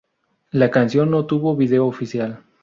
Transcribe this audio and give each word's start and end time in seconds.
La 0.51 0.71
canción 0.71 1.11
no 1.11 1.27
tuvo 1.27 1.55
video 1.55 1.85
oficial. 1.85 2.41